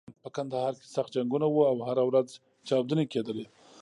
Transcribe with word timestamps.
په 0.23 0.29
کندهار 0.35 0.73
کې 0.79 0.87
سخت 0.95 1.09
جنګونه 1.15 1.47
و 1.49 1.57
او 1.71 1.77
هره 1.87 2.03
ورځ 2.09 2.29
چاودنې 2.67 3.05
کېدلې. 3.13 3.45